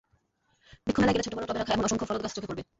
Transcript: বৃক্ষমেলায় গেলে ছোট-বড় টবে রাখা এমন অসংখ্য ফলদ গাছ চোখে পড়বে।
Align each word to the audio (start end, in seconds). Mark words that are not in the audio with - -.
বৃক্ষমেলায় 0.85 1.13
গেলে 1.15 1.25
ছোট-বড় 1.25 1.45
টবে 1.47 1.59
রাখা 1.59 1.73
এমন 1.73 1.85
অসংখ্য 1.85 2.07
ফলদ 2.07 2.21
গাছ 2.23 2.31
চোখে 2.35 2.47
পড়বে। 2.47 2.63